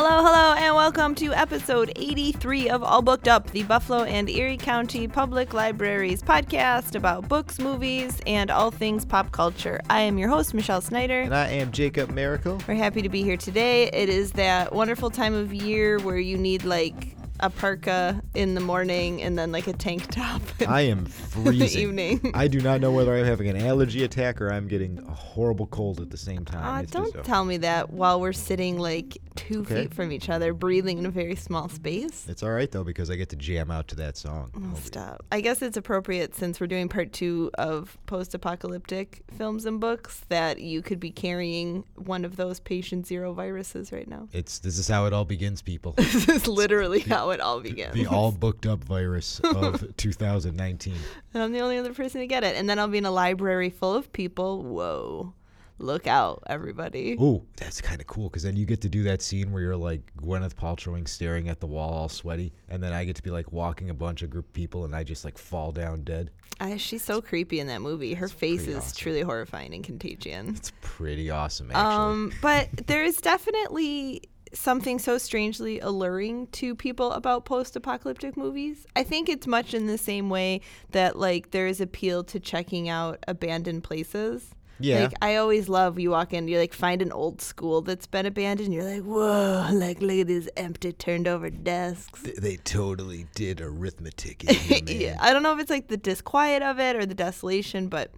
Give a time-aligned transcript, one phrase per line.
[0.00, 4.56] Hello, hello, and welcome to episode 83 of All Booked Up, the Buffalo and Erie
[4.56, 9.80] County Public Libraries podcast about books, movies, and all things pop culture.
[9.90, 11.22] I am your host, Michelle Snyder.
[11.22, 12.62] And I am Jacob Miracle.
[12.68, 13.90] We're happy to be here today.
[13.90, 18.60] It is that wonderful time of year where you need like a parka in the
[18.60, 21.06] morning and then like a tank top I am
[21.36, 22.32] in the evening.
[22.34, 25.66] I do not know whether I'm having an allergy attack or I'm getting a horrible
[25.68, 26.82] cold at the same time.
[26.84, 29.82] It's don't just a- tell me that while we're sitting like two Okay.
[29.82, 32.26] feet from each other, breathing in a very small space.
[32.28, 34.50] It's all right though because I get to jam out to that song.
[34.56, 35.24] Oh, be- stop.
[35.30, 40.22] I guess it's appropriate since we're doing part two of post apocalyptic films and books
[40.28, 44.28] that you could be carrying one of those patient zero viruses right now.
[44.32, 45.94] It's this is how it all begins, people.
[46.18, 47.94] This is literally how it all begins.
[47.94, 50.94] the all booked up virus of 2019.
[51.34, 52.56] and I'm the only other person to get it.
[52.56, 54.62] And then I'll be in a library full of people.
[54.62, 55.34] Whoa.
[55.80, 57.16] Look out, everybody.
[57.20, 59.76] Oh, that's kind of cool because then you get to do that scene where you're
[59.76, 63.30] like Gwyneth Paltrowing staring at the wall all sweaty, and then I get to be
[63.30, 66.32] like walking a bunch of group of people and I just like fall down dead.
[66.58, 68.14] I, she's so creepy in that movie.
[68.14, 68.96] Her face is awesome.
[68.96, 70.48] truly horrifying and contagion.
[70.56, 71.84] It's pretty awesome, actually.
[71.94, 74.22] Um, but there is definitely
[74.52, 78.86] something so strangely alluring to people about post-apocalyptic movies.
[78.96, 80.60] I think it's much in the same way
[80.90, 84.54] that like there is appeal to checking out abandoned places.
[84.80, 85.02] Yeah.
[85.02, 88.26] Like I always love you walk in, you like find an old school that's been
[88.26, 88.72] abandoned.
[88.72, 92.22] You're like, whoa, like look at these empty, turned over desks.
[92.22, 95.96] Th- they totally did arithmetic in here, yeah, I don't know if it's like the
[95.96, 98.12] disquiet of it or the desolation, but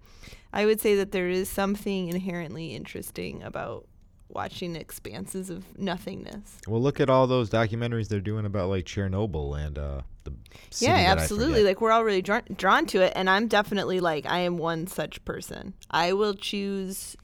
[0.53, 3.87] I would say that there is something inherently interesting about
[4.33, 6.59] watching expanses of nothingness.
[6.67, 10.33] Well, look at all those documentaries they're doing about like Chernobyl and uh, the
[10.77, 11.63] yeah, absolutely.
[11.63, 14.87] Like we're all really drawn, drawn to it, and I'm definitely like I am one
[14.87, 15.73] such person.
[15.89, 17.15] I will choose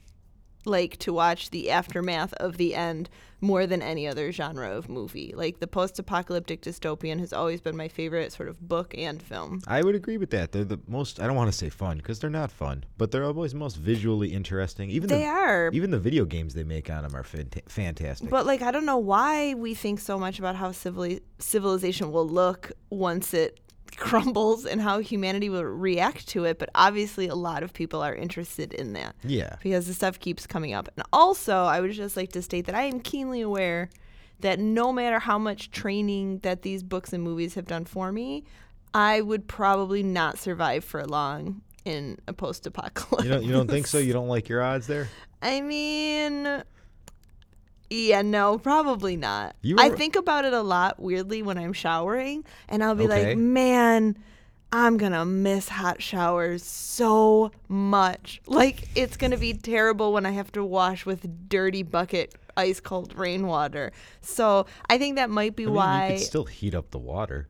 [0.64, 3.08] like to watch the aftermath of the end
[3.40, 5.32] more than any other genre of movie.
[5.36, 9.60] Like the post-apocalyptic dystopian has always been my favorite sort of book and film.
[9.66, 10.52] I would agree with that.
[10.52, 11.20] They're the most.
[11.20, 14.32] I don't want to say fun because they're not fun, but they're always most visually
[14.32, 14.90] interesting.
[14.90, 18.28] Even They the, are, Even the video games they make on them are fanta- fantastic.
[18.28, 22.28] But like I don't know why we think so much about how civili- civilization will
[22.28, 23.60] look once it
[23.98, 28.14] crumbles and how humanity will react to it, but obviously a lot of people are
[28.14, 30.88] interested in that yeah, because the stuff keeps coming up.
[30.96, 33.90] And also, I would just like to state that I am keenly aware
[34.40, 38.44] that no matter how much training that these books and movies have done for me,
[38.94, 43.24] I would probably not survive for long in a post-apocalypse.
[43.24, 43.44] you don't.
[43.44, 43.98] You don't think so?
[44.08, 45.08] You don't like your odds there?
[45.42, 46.62] I mean,
[47.90, 49.56] yeah, no, probably not.
[49.62, 53.28] You I think about it a lot weirdly when I'm showering, and I'll be Okay.
[53.30, 54.16] like, man,
[54.72, 58.40] I'm gonna miss hot showers so much.
[58.46, 63.14] Like, it's gonna be terrible when I have to wash with dirty bucket ice cold
[63.16, 63.92] rainwater.
[64.20, 66.06] So I think that might be I mean, why.
[66.08, 67.48] you could still heat up the water.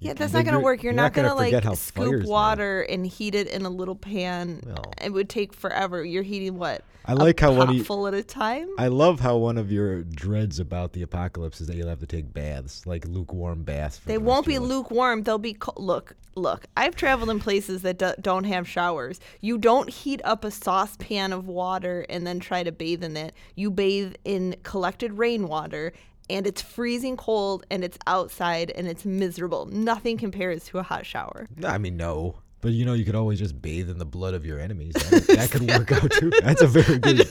[0.00, 0.82] Yeah, that's not gonna work.
[0.82, 2.28] You're, you're not, gonna, like scoop fires live.
[2.28, 4.62] water and heat it in a little pan.
[4.66, 4.92] Well.
[5.02, 6.02] It would take forever.
[6.04, 6.82] You're heating what?
[7.04, 8.68] I like how one potful at a time.
[8.78, 12.06] I love how one of your dreads about the apocalypse is that you'll have to
[12.06, 13.98] take baths, like lukewarm baths.
[13.98, 15.22] For They the won't be lukewarm.
[15.22, 16.66] They'll be co- look, look.
[16.76, 19.18] I've traveled in places that do- don't have showers.
[19.40, 23.34] You don't heat up a saucepan of water and then try to bathe in it.
[23.54, 25.92] You bathe in collected rainwater
[26.30, 29.66] and it's freezing cold and it's outside and it's miserable.
[29.66, 31.48] Nothing compares to a hot shower.
[31.64, 32.36] I mean, no.
[32.60, 34.94] But you know, you could always just bathe in the blood of your enemies.
[34.94, 36.30] That, that could work out too.
[36.42, 37.28] That's a very good.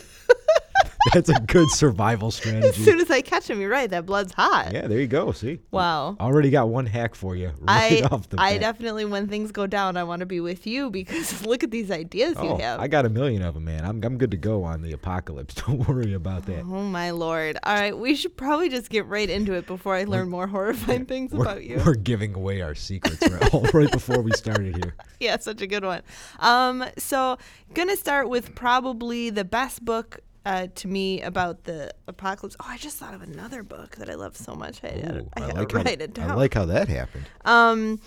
[1.13, 2.67] that's a good survival strategy.
[2.67, 3.89] As soon as I catch him, you're right.
[3.89, 4.71] That blood's hot.
[4.73, 5.31] Yeah, there you go.
[5.31, 6.17] See, Wow.
[6.19, 8.45] already got one hack for you right I off the bat.
[8.45, 8.61] I bat.
[8.61, 11.89] definitely when things go down, I want to be with you because look at these
[11.91, 12.79] ideas you oh, have.
[12.79, 13.85] I got a million of them, man.
[13.85, 15.53] I'm I'm good to go on the apocalypse.
[15.65, 16.59] Don't worry about that.
[16.61, 17.57] Oh my lord!
[17.63, 21.05] All right, we should probably just get right into it before I learn more horrifying
[21.05, 21.81] things about you.
[21.85, 24.95] we're giving away our secrets right, right before we started here.
[25.19, 26.01] yeah, such a good one.
[26.39, 27.37] Um, so
[27.73, 30.19] gonna start with probably the best book
[30.49, 32.55] uh, to me about the apocalypse.
[32.59, 34.83] Oh, I just thought of another book that I love so much.
[34.83, 36.31] I, Ooh, I I gotta like write how, it down.
[36.31, 37.25] I like how that happened.
[37.45, 37.99] um,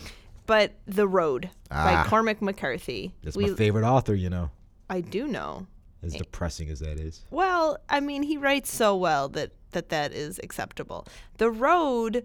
[0.47, 2.03] but The Road Ah.
[2.03, 3.15] by Cormac McCarthy.
[3.23, 4.15] That's we, my favorite author.
[4.15, 4.50] You know,
[4.91, 5.67] I do know.
[6.03, 7.25] as depressing as that is.
[7.31, 11.06] Well, I mean, he writes so well that that that is acceptable.
[11.39, 12.25] The Road,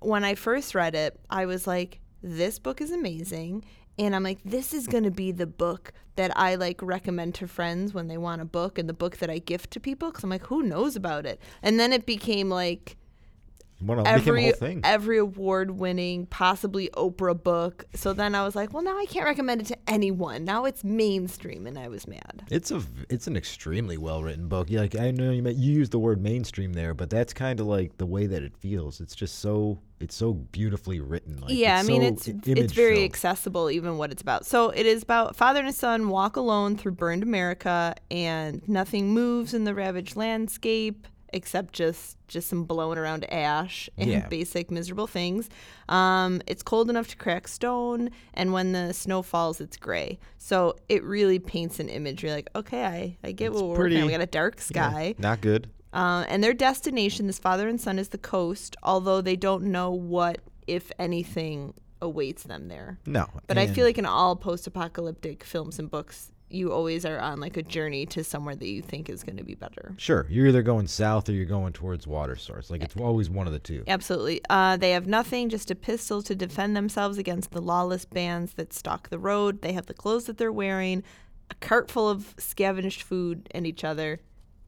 [0.00, 3.64] when I first read it, I was like, this book is amazing.
[3.98, 7.48] And I'm like, this is going to be the book that I like recommend to
[7.48, 10.10] friends when they want a book and the book that I gift to people.
[10.12, 11.40] Cause I'm like, who knows about it?
[11.62, 12.96] And then it became like
[13.80, 17.86] One of became a every every award winning, possibly Oprah book.
[17.94, 20.44] So then I was like, well, now I can't recommend it to anyone.
[20.44, 22.44] Now it's mainstream, and I was mad.
[22.50, 24.68] It's a it's an extremely well written book.
[24.70, 27.60] Yeah, like I know you meant you used the word mainstream there, but that's kind
[27.60, 29.00] of like the way that it feels.
[29.00, 31.40] It's just so it's so beautifully written.
[31.40, 33.04] Like, yeah, I mean so it's it's very filled.
[33.10, 34.46] accessible, even what it's about.
[34.46, 39.54] So it is about father and son walk alone through burned America, and nothing moves
[39.54, 44.26] in the ravaged landscape except just just some blown around ash and Yeah.
[44.30, 45.50] basic miserable things.
[45.88, 50.18] Um, it's cold enough to crack stone, and when the snow falls, it's gray.
[50.38, 52.22] So it really paints an image.
[52.22, 54.04] You're like, okay, I, I get It's what we're working.
[54.06, 55.14] We got a dark Yeah, sky.
[55.18, 55.68] not good.
[55.92, 59.90] Uh, and their destination, this father and son, is the coast, although they don't know
[59.90, 62.98] what, if anything, awaits them there.
[63.06, 67.18] No, But I feel like in all post apocalyptic films and books, you always are
[67.18, 69.94] on like a journey to somewhere that you think is going to be better.
[69.98, 72.70] Sure, you're either going south or you're going towards water source.
[72.70, 73.84] Like it's always one of the two.
[73.86, 74.40] Absolutely.
[74.48, 78.72] Uh, they have nothing, just a pistol to defend themselves against the lawless bands that
[78.72, 79.62] stalk the road.
[79.62, 81.02] They have the clothes that they're wearing,
[81.50, 84.20] a cart full of scavenged food, and each other.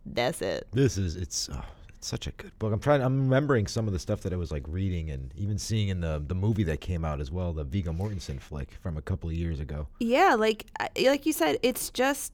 [0.06, 0.66] That's it.
[0.72, 2.72] This is it's oh, it's such a good book.
[2.72, 3.02] I'm trying.
[3.02, 6.00] I'm remembering some of the stuff that I was like reading and even seeing in
[6.00, 9.28] the the movie that came out as well, the Viggo Mortensen flick from a couple
[9.28, 9.86] of years ago.
[9.98, 10.66] Yeah, like
[10.96, 12.32] like you said, it's just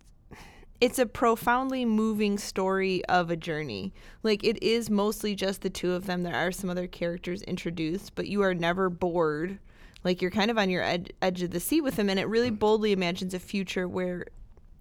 [0.81, 3.93] it's a profoundly moving story of a journey.
[4.23, 6.23] Like it is mostly just the two of them.
[6.23, 9.59] There are some other characters introduced, but you are never bored.
[10.05, 12.29] Like you're kind of on your ed- edge of the seat with them, and it
[12.29, 14.27] really boldly imagines a future where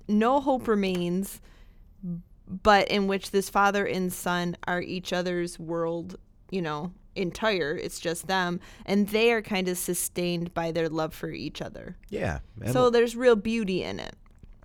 [0.07, 1.41] no hope remains,
[2.47, 6.17] but in which this father and son are each other's world,
[6.51, 7.75] you know, entire.
[7.75, 11.95] It's just them, and they are kind of sustained by their love for each other.
[12.09, 12.39] Yeah,
[12.71, 14.15] So there's real beauty in it.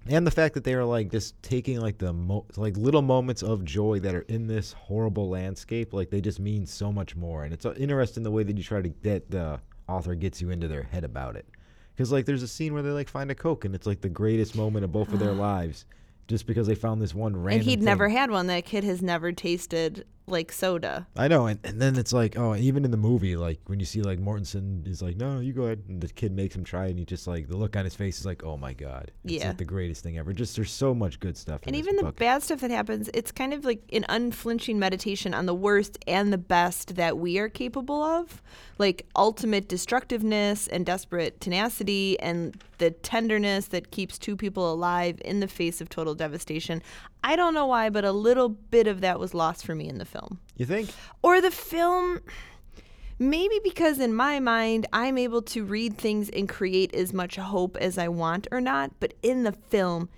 [0.08, 3.42] and the fact that they are like just taking like the mo- like little moments
[3.42, 7.44] of joy that are in this horrible landscape, like they just mean so much more.
[7.44, 10.50] And it's uh, interesting the way that you try to get the author gets you
[10.50, 11.46] into their head about it.
[11.94, 14.08] Because like there's a scene where they like find a coke, and it's like the
[14.08, 15.84] greatest moment of both of their lives,
[16.30, 17.60] just because they found this one random.
[17.60, 17.84] and he'd thing.
[17.84, 18.46] never had one.
[18.46, 21.06] That kid has never tasted like soda.
[21.16, 23.86] I know, and, and then it's like, oh, even in the movie, like when you
[23.86, 26.86] see like Mortensen is like, no, you go ahead, and the kid makes him try,
[26.86, 29.34] and he just like the look on his face is like, oh my god, it's
[29.34, 29.48] Yeah.
[29.48, 30.32] like the greatest thing ever.
[30.32, 31.60] Just there's so much good stuff.
[31.66, 35.46] And even the bad stuff that happens, it's kind of like an unflinching meditation on
[35.46, 38.42] the worst and the best that we are capable of.
[38.78, 45.40] Like ultimate destructiveness and desperate tenacity and the tenderness that keeps two people alive in
[45.40, 46.82] the face of total devastation.
[47.22, 49.98] I don't know why, but a little bit of that was lost for me in
[49.98, 50.19] the film.
[50.56, 50.90] You think?
[51.22, 52.20] Or the film,
[53.18, 57.76] maybe because in my mind, I'm able to read things and create as much hope
[57.76, 58.92] as I want or not.
[59.00, 60.08] But in the film,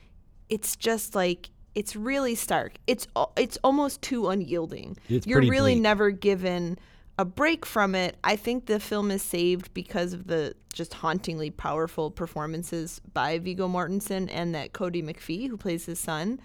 [0.49, 2.75] it's just like, it's really stark.
[2.87, 3.06] It's
[3.37, 4.99] it's almost too unyielding.
[5.08, 5.82] It's You're really bleak.
[5.82, 6.78] never given
[7.19, 8.16] a break from it.
[8.25, 13.69] I think the film is saved because of the just hauntingly powerful performances by Viggo
[13.69, 16.40] Mortensen and that Kodi McPhee who plays his son.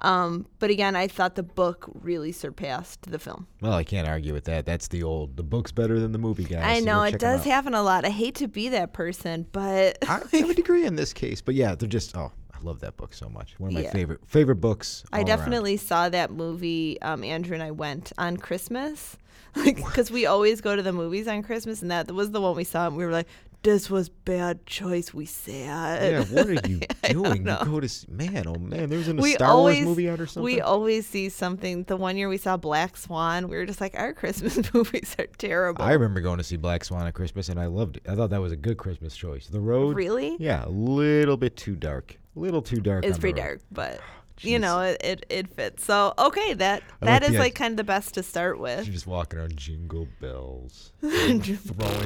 [0.00, 3.46] Um, but again, I thought the book really surpassed the film.
[3.60, 4.66] Well, I can't argue with that.
[4.66, 5.36] That's the old.
[5.36, 6.64] The book's better than the movie, guys.
[6.64, 8.04] I know go it does happen a lot.
[8.04, 11.74] I hate to be that person, but I, would agree in this case, but yeah,
[11.76, 12.16] they're just.
[12.16, 13.54] Oh, I love that book so much.
[13.60, 13.92] One of my Yeah.
[13.92, 15.04] favorite favorite books.
[15.12, 15.26] I all around.
[15.38, 17.00] definitely saw that movie.
[17.02, 19.16] Um, Andrew and I went on Christmas,
[19.56, 22.56] like because we always go to the movies on Christmas, and that was the one
[22.56, 23.28] we saw, and we were like,
[23.62, 26.12] "This was bad choice." We said.
[26.12, 27.46] Yeah, what are you doing?
[27.46, 30.20] You go to man, oh man, there was a we Star always Wars movie out
[30.20, 30.42] or something.
[30.44, 31.84] we always see something.
[31.84, 35.26] The one year we saw Black Swan, we were just like, our Christmas movies are
[35.38, 35.82] terrible.
[35.84, 38.02] I remember going to see Black Swan at Christmas, and I loved it.
[38.08, 39.46] I thought that was a good Christmas choice.
[39.46, 40.36] The Road, really?
[40.38, 43.04] yeah, a little bit too dark, a little too dark.
[43.04, 44.00] It's pretty dark, but
[44.40, 45.84] you know it, it, it fits.
[45.84, 48.58] So okay, that I that like is the like kind of the best to start
[48.58, 48.84] with.
[48.84, 51.40] She's just walking around, jingle bells, throwing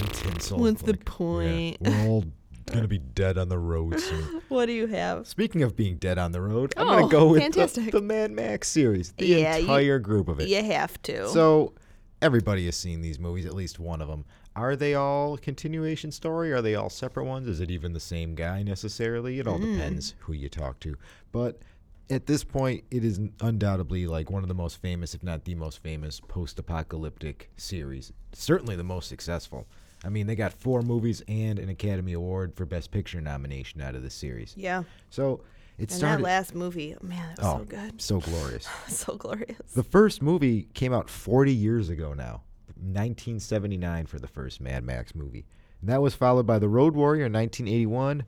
[0.09, 0.59] tinsel.
[0.59, 1.77] What's the like, yeah, point?
[1.81, 2.25] we're all
[2.67, 4.43] gonna be dead on the road soon.
[4.49, 5.27] What do you have?
[5.27, 8.31] Speaking of being dead on the road, I'm Oh, gonna go with the, the Mad
[8.31, 10.49] Max series, the Yeah, you- entire group of it.
[10.49, 11.29] You have to.
[11.29, 11.75] So
[12.23, 14.25] everybody has seen these movies, at least one of them.
[14.55, 16.51] Are they all continuation story?
[16.53, 17.47] Are they all separate ones?
[17.47, 19.39] Is it even the same guy necessarily?
[19.39, 19.73] It all Hmm.
[19.75, 20.97] depends who you talk to.
[21.31, 21.61] But
[22.11, 25.55] at this point, it is undoubtedly like one of the most famous, if not the
[25.55, 28.13] most famous, post-apocalyptic series.
[28.33, 29.67] Certainly the most successful.
[30.05, 33.95] I mean, they got four movies and an Academy Award for Best Picture nomination out
[33.95, 34.55] of the series.
[34.57, 34.83] yeah.
[35.11, 35.41] So
[35.79, 36.19] it And started.
[36.19, 38.01] that last movie, man, that was oh, so good.
[38.03, 38.69] so glorious.
[38.89, 39.59] So glorious.
[39.75, 42.43] The first movie came out 40 years ago now,
[42.77, 45.45] 1979 for the first Mad Max movie.
[45.81, 48.25] And that was followed by The Road Warrior in 1981.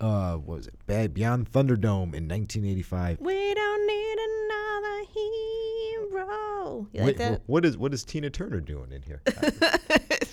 [0.00, 0.74] Uh, what was it?
[0.86, 3.20] Bad Beyond Thunderdome in 1985.
[3.20, 6.88] we don't need another hero.
[6.92, 7.42] You like Wait, that?
[7.46, 9.20] what is what is Tina Turner doing in here?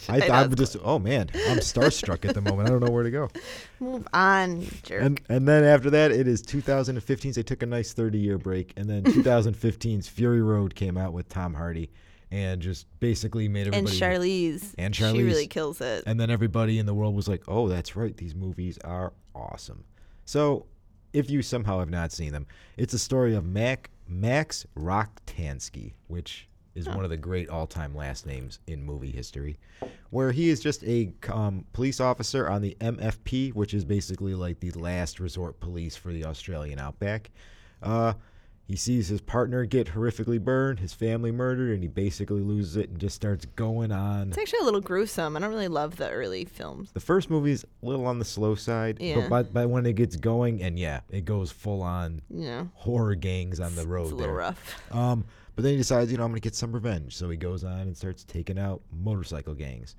[0.10, 2.70] I, I I'm just oh man, I'm starstruck at the moment.
[2.70, 3.30] I don't know where to go.
[3.82, 5.04] Move on, jerk.
[5.04, 7.34] And and then after that, it is 2015.
[7.34, 11.28] They took a nice 30 year break, and then 2015's Fury Road came out with
[11.28, 11.90] Tom Hardy,
[12.32, 13.92] and just basically made everybody.
[13.92, 14.02] And.
[14.02, 14.76] Charlize.
[14.78, 15.16] And Charlize.
[15.16, 16.04] She really kills it.
[16.08, 18.16] And then everybody in the world was like, "Oh, that's right.
[18.16, 19.84] These movies are awesome."
[20.26, 20.66] So,
[21.14, 26.48] if you somehow have not seen them, it's a story of Mac Max Rockatansky, which
[26.76, 29.58] is one of the great all-time last names in movie history,
[30.12, 34.60] where he is just a um, police officer on the MFP, which is basically like
[34.60, 37.32] the last resort police for the Australian outback.
[37.82, 38.14] Uh,
[38.68, 42.90] he sees his partner get horrifically burned, his family murdered, and he basically loses it
[42.90, 45.38] and just starts going on It's actually a little gruesome.
[45.38, 46.92] I don't really love the early films.
[46.92, 49.22] the first movie's a little on the slow side, Yeah.
[49.22, 53.16] but by, by when it gets going, and yeah, it goes full on know, horror
[53.16, 54.36] gangs on the road it's a little there.
[54.36, 54.94] rough.
[54.94, 55.24] Um,
[55.56, 57.16] but then he decides, you know, I'm gonna get some revenge.
[57.16, 59.96] So he goes on and starts taking out motorcycle gangs.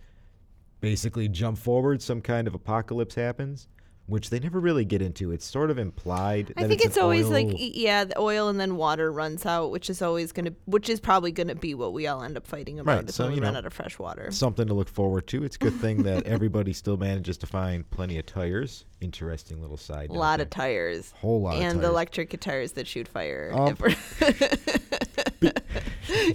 [0.80, 3.66] Basically, jump forward, some kind of apocalypse happens,
[4.08, 5.30] which they never really get into.
[5.30, 6.52] It's sort of implied.
[6.56, 9.12] I that think it's, an always like oil- y- yeah, the oil and then water
[9.12, 12.36] runs out, which is always gonna, which is probably gonna be what we all end
[12.36, 13.04] up fighting about.
[13.04, 14.30] Right, so, we run know, out of fresh water.
[14.30, 15.44] something to look forward to.
[15.44, 18.86] It's a good thing that everybody still manages to find plenty of tires.
[19.00, 20.10] Interesting little side.
[20.10, 20.44] A lot there.
[20.44, 21.12] of tires.
[21.20, 21.88] Whole lot of and tires.
[21.88, 23.52] electric guitars that shoot fire.
[23.54, 23.76] Um,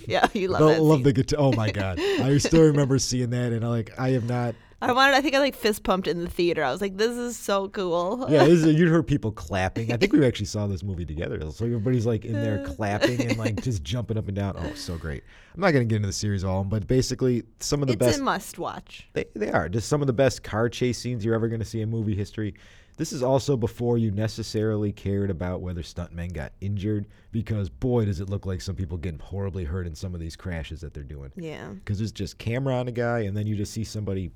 [0.07, 0.81] yeah, you love that.
[0.81, 1.03] love scene.
[1.03, 1.39] the guitar.
[1.41, 4.55] Oh my god, I still remember seeing that, and I like I have not.
[4.83, 5.15] I wanted.
[5.15, 6.63] I think I like fist pumped in the theater.
[6.63, 9.93] I was like, "This is so cool." Yeah, this is, you heard people clapping.
[9.93, 11.39] I think we actually saw this movie together.
[11.51, 14.55] So everybody's like in there clapping and like just jumping up and down.
[14.57, 15.23] Oh, so great.
[15.55, 18.19] I'm not gonna get into the series all, but basically some of the it's best.
[18.19, 19.07] a must watch.
[19.13, 21.65] They, they are just some of the best car chase scenes you're ever going to
[21.65, 22.53] see in movie history.
[22.97, 28.19] This is also before you necessarily cared about whether stuntmen got injured, because boy, does
[28.19, 31.03] it look like some people getting horribly hurt in some of these crashes that they're
[31.03, 31.31] doing.
[31.35, 31.69] Yeah.
[31.69, 34.31] Because it's just camera on a guy, and then you just see somebody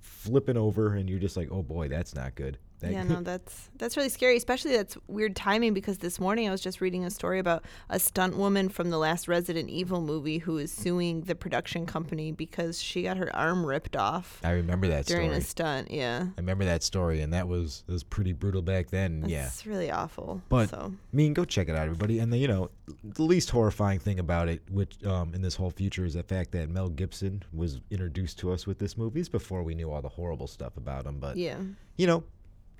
[0.00, 2.58] flipping over, and you're just like, oh boy, that's not good.
[2.80, 4.36] That- Yeah, no, that's that's really scary.
[4.36, 7.98] Especially that's weird timing because this morning I was just reading a story about a
[7.98, 12.82] stunt woman from the last Resident Evil movie who is suing the production company because
[12.82, 15.38] she got her arm ripped off I remember that during story.
[15.38, 15.90] a stunt.
[15.90, 19.24] Yeah, I remember that story, and that was was pretty brutal back then.
[19.28, 19.46] yeah.
[19.46, 20.42] it's really awful.
[20.48, 22.18] But so I mean, go check it out, everybody.
[22.18, 22.70] And the, you know,
[23.04, 26.50] the least horrifying thing about it, which um, in this whole future, is the fact
[26.52, 30.08] that Mel Gibson was introduced to us with this movie before we knew all the
[30.08, 31.18] horrible stuff about him.
[31.18, 31.58] But yeah,
[31.96, 32.24] you know,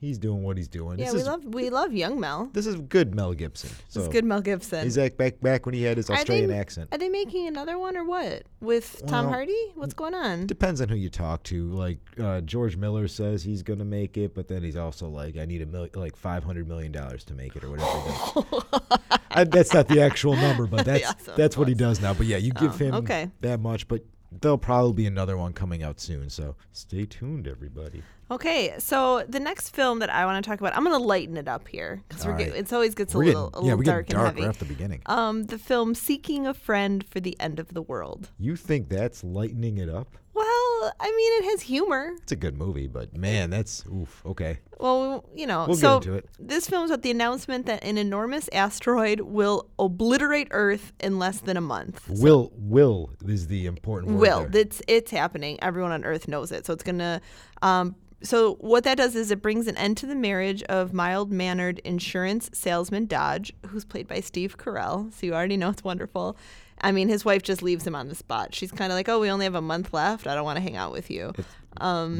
[0.01, 0.99] he's doing what he's doing.
[0.99, 2.49] yeah, this we is, love we love young Mel.
[2.53, 3.71] this is good Mel Gibson.
[3.89, 4.83] So It's good Mel Gibson.
[4.85, 6.89] He's like back back when he had his Are they- Australian accent.
[6.93, 9.73] Are they making another one or what with Tom Hardy?
[9.75, 10.47] What's going on?
[10.47, 11.69] Depends on who you talk to.
[11.71, 15.45] Like uh, George Miller says he's gonna make it, but then he's also like, I
[15.45, 19.01] need a mil- like five hundred million dollars to make it or whatever.
[19.33, 22.15] I, that's not the actual number, but that's so that's what he does now.
[22.15, 23.31] But yeah, you give Oh, him okay.
[23.43, 24.05] that much, but
[24.41, 26.31] there'll probably be another one coming out soon.
[26.31, 28.03] So stay tuned, everybody.
[28.31, 31.37] Okay, so the next film that I want to talk about, I'm going to lighten
[31.37, 33.67] it up here because we're All get, it's always gets a We're little getting, a
[33.67, 34.41] yeah, little we're dark getting and dark heavy.
[34.43, 35.03] right off the beginning.
[35.07, 39.25] Um, the film "Seeking a Friend for the End of the World." You think that's
[39.25, 40.17] lightening it up?
[40.33, 42.13] Well, I mean, it has humor.
[42.23, 44.23] It's a good movie, but man, that's oof.
[44.25, 46.29] Okay, Well, you know, We'll get so into it.
[46.39, 51.41] this film is about the announcement that an enormous asteroid will obliterate Earth in less
[51.41, 52.07] than a month.
[52.07, 54.21] So- will will is the important word.
[54.21, 54.61] will there.
[54.63, 57.21] it's it's happening everyone on earth knows it so it's gonna
[57.63, 61.79] um so what that does is it brings an end to the marriage of mild-mannered
[61.81, 65.13] insurance salesman dodge who's played by steve carell.
[65.13, 66.37] So you already know it's wonderful
[66.83, 69.21] i mean his wife just leaves him on the spot she's kind of like oh
[69.21, 71.33] we only have a month left i don't want to hang out with you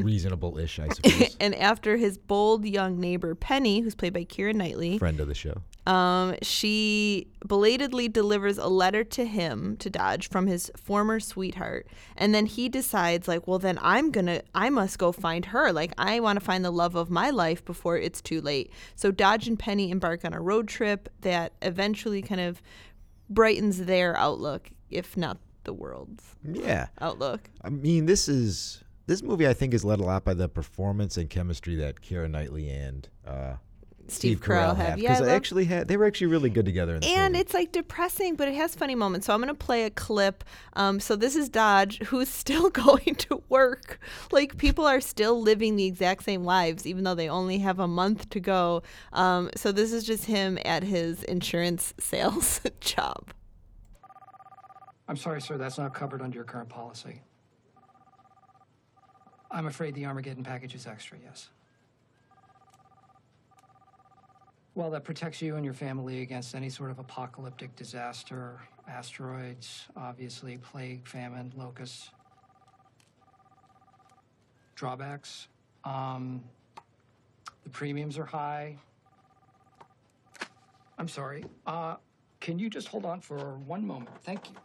[0.03, 1.35] reasonable-ish, I suppose.
[1.39, 5.35] and after his bold young neighbor penny who's played by keira knightley Friend of the
[5.35, 5.61] show.
[5.85, 12.33] um, she belatedly delivers a letter to him to Dodge from his former sweetheart, and
[12.35, 15.73] then he decides like, well, then I'm gonna, I must go find her.
[15.73, 18.71] Like, I want to find the love of my life before it's too late.
[18.95, 22.61] So Dodge and Penny embark on a road trip that eventually kind of
[23.33, 26.87] brightens their outlook, if not the world's Yeah.
[26.99, 27.49] outlook.
[27.63, 29.47] I mean, this is this movie.
[29.47, 33.07] I think is led a lot by the performance and chemistry that Keira Knightley and
[33.25, 33.55] uh,
[34.11, 34.97] Steve Carell have.
[34.99, 36.95] Yeah, I because they love- actually had they were actually really good together.
[36.95, 37.41] In And movie.
[37.41, 39.27] it's like depressing, but it has funny moments.
[39.27, 40.43] So I'm going to play a clip.
[40.73, 43.99] Um, so this is Dodge, who's still going to work.
[44.31, 47.87] Like people are still living the exact same lives, even though they only have a
[47.87, 48.83] month to go.
[49.13, 53.31] Um, so this is just him at his insurance sales job.
[55.07, 57.21] I'm sorry, sir, that's not covered under your current policy.
[59.49, 61.49] I'm afraid the Armageddon package is extra, yes.
[64.73, 70.57] Well, that protects you and your family against any sort of apocalyptic disaster, asteroids, obviously,
[70.57, 72.11] plague, famine, locusts.
[74.75, 75.49] Drawbacks.
[75.83, 76.41] Um,
[77.63, 78.77] the premiums are high.
[80.97, 81.43] I'm sorry.
[81.67, 81.95] Uh,
[82.39, 84.09] can you just hold on for one moment?
[84.23, 84.55] Thank you.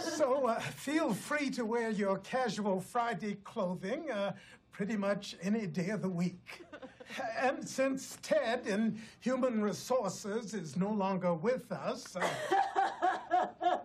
[0.00, 4.32] So uh, feel free to wear your casual Friday clothing uh,
[4.72, 6.64] pretty much any day of the week.
[7.38, 12.28] And since Ted in Human Resources is no longer with us, uh,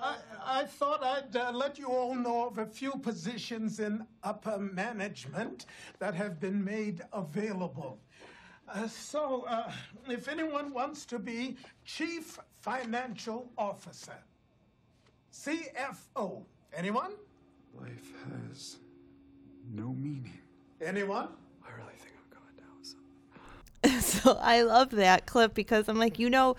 [0.00, 4.58] I, I thought I'd uh, let you all know of a few positions in upper
[4.58, 5.66] management
[5.98, 7.98] that have been made available.
[8.68, 9.70] Uh, so, uh,
[10.08, 14.18] if anyone wants to be Chief Financial Officer,
[15.32, 16.44] CFO.
[16.74, 17.12] Anyone?
[17.74, 18.12] Life
[18.50, 18.76] has
[19.72, 20.38] no meaning.
[20.80, 21.28] Anyone?
[21.66, 22.82] I really think I'm going down.
[24.00, 24.38] So.
[24.40, 26.56] I love that clip because I'm like, you know,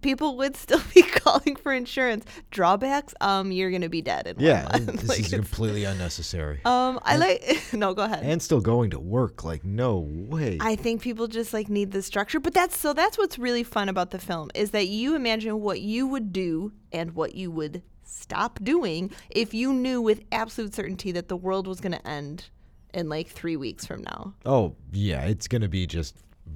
[0.00, 2.24] people would still be calling for insurance.
[2.50, 6.60] Drawbacks, um, you're gonna be dead in Yeah, this Like, is completely unnecessary.
[6.64, 7.72] um, I like.
[7.72, 8.24] no, go ahead.
[8.24, 9.44] and still going to work.
[9.44, 10.58] Like, no way.
[10.60, 13.88] I think people just like need the structure, but that's so that's what's really fun
[13.88, 17.82] about the film is that you imagine what you would do and what you would
[18.04, 22.48] stop doing if you knew with absolute certainty that the world was going to end
[22.94, 24.34] in like 3 weeks from now.
[24.46, 26.14] oh, yeah, it's going to be just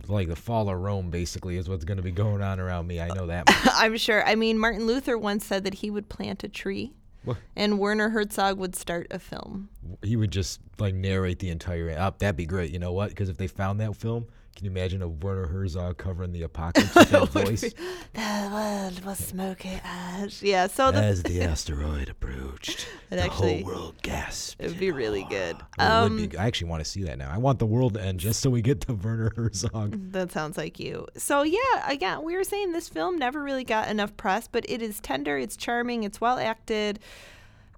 [0.08, 3.00] like the fall of Rome, basically, is what's going to be going on around me.
[3.00, 3.46] I know that.
[3.64, 3.74] much.
[3.74, 4.24] I'm sure.
[4.26, 6.92] I mean, Martin Luther once said that he would plant a tree
[7.24, 7.36] What?
[7.54, 9.68] and Werner Herzog would start a film.
[10.02, 11.90] he would just like narrate the entire.
[11.98, 12.70] Oh, that'd be great.
[12.70, 13.08] You know what?
[13.10, 14.26] Because if they found that film,
[14.56, 17.60] can you imagine a Werner Herzog covering the apocalypse with that voice?
[17.60, 20.42] The world was smoky ash.
[20.42, 24.56] Yeah, so the As the asteroid approached, It the actually- whole world gasped.
[24.60, 25.56] it would be really good.
[25.78, 27.30] Oh, it Um, would be, I actually want to see that now.
[27.30, 30.12] I want the world to end just so we get the Werner Herzog.
[30.12, 31.06] That sounds like you.
[31.16, 31.58] So yeah,
[31.88, 35.36] again, we were saying this film never really got enough press, but it is tender,
[35.38, 36.98] it's charming, it's well acted.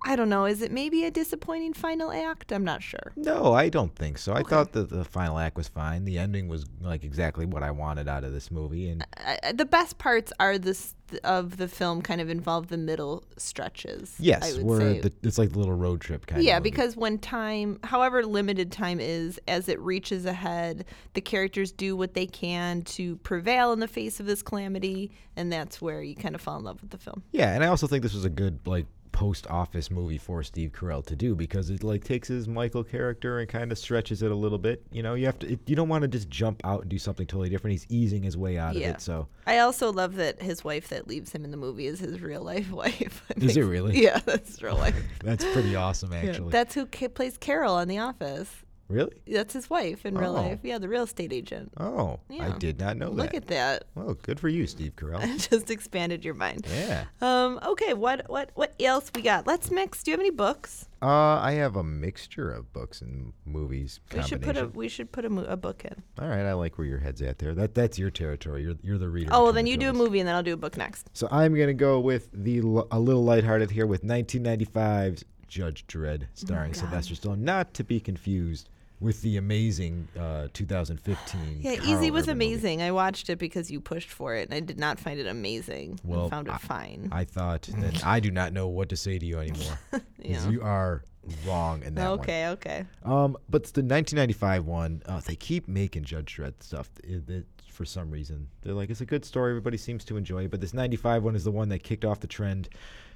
[0.05, 2.53] I don't know, is it maybe a disappointing final act?
[2.53, 3.13] I'm not sure.
[3.17, 4.33] No, I don't think so.
[4.33, 6.05] I thought that the final act was fine.
[6.05, 9.65] The ending was like exactly what I wanted out of this movie, and I, the
[9.65, 14.15] best parts are this of the film kind of involve the middle stretches.
[14.19, 15.01] I yes, would where say.
[15.01, 16.63] the, it's like the little road trip kind yeah, of.
[16.63, 16.71] movie.
[16.71, 20.85] because when time, however limited time is, as it reaches ahead,
[21.15, 25.53] the characters do what they can to prevail in the face of this calamity, and
[25.53, 27.23] that's where you kind of fall in love with the film.
[27.33, 28.87] yeah, and I also think this was a good like
[29.19, 33.41] post office movie for Steve Carell to do because it like takes his Michael character
[33.41, 34.81] and kind of stretches it a little bit.
[34.93, 35.53] You know, you have to.
[35.55, 37.73] It, you don't want to just jump out and do something totally different.
[37.73, 38.91] He's easing his way out Yeah.
[38.91, 39.01] of it.
[39.01, 42.21] So I also love that his wife that leaves him in the movie is his
[42.21, 43.25] real life wife.
[43.37, 44.01] Is it really?
[44.01, 44.95] Yeah, that's real life.
[45.25, 46.53] that's pretty awesome, actually.
[46.53, 48.49] That's who ca- plays Carol on The Office.
[48.89, 49.21] Really?
[49.27, 50.43] That's his wife in real Oh.
[50.43, 50.61] life.
[50.63, 51.73] Yeah, the real estate agent.
[51.79, 52.57] Oh, I Yeah.
[52.59, 53.17] did not know that.
[53.17, 53.37] Look that.
[53.37, 53.85] at that.
[53.95, 55.21] Well, good for you, Steve Carell.
[55.51, 56.67] Just expanded your mind.
[56.73, 57.05] yeah.
[57.21, 57.61] Um.
[57.65, 57.95] Okay.
[57.95, 58.29] What?
[58.31, 58.51] What?
[58.55, 59.47] What else we got?
[59.47, 60.03] Let's mix.
[60.03, 60.89] Do you have any books?
[61.01, 61.07] Uh,
[61.41, 64.01] I have a mixture of books and movies.
[64.13, 64.61] We should put a.
[64.63, 64.73] combination.
[64.75, 66.03] We should put a, mo- a book in.
[66.21, 67.55] All right, I like where your head's at there.
[67.55, 68.63] That that's your territory.
[68.63, 69.31] You're you're the reader.
[69.33, 70.01] Oh, between then the you two do a of us.
[70.03, 71.09] movie, and then I'll do a book next.
[71.13, 76.27] So I'm gonna go with the l- a little lighthearted here with 1995's Judge Dredd,
[76.35, 78.69] starring Sylvester Stallone, not to be confused
[79.01, 81.59] with the amazing uh, 2015.
[81.61, 82.53] Yeah, Karl Easy was Urban movie.
[82.53, 82.83] amazing.
[82.83, 86.01] I watched it because you pushed for it, and I did not find it amazing.
[86.05, 87.09] Well, I found it I- fine.
[87.13, 89.79] I thought that I do not know what to say to you anymore.
[90.21, 90.49] Yeah.
[90.49, 91.03] You are
[91.47, 92.21] wrong in that one.
[92.21, 92.49] okay.
[92.49, 92.85] Okay.
[93.05, 96.89] Um, but the 1995 one, uh, they keep making Judge Dredd stuff.
[97.05, 99.53] It, it, for some reason, they're like, it's a good story.
[99.53, 100.51] Everybody seems to enjoy it.
[100.51, 102.69] But this 95 one is the one that kicked off the trend.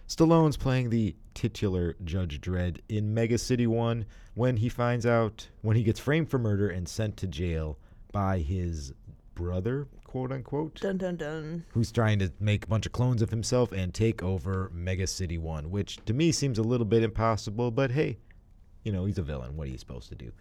[0.08, 5.76] Stallone's playing the titular Judge Dredd in Mega City One when he finds out when
[5.76, 7.78] he gets framed for murder and sent to jail
[8.12, 8.92] by his
[9.34, 11.64] brother, quote unquote Dun dun dun.
[11.70, 15.38] who's trying to make a bunch of clones of himself and take over Mega City
[15.38, 18.18] 1, which to me seems a little bit impossible, but hey,
[18.84, 19.56] you know, he's a villain.
[19.56, 20.32] What are you supposed to do?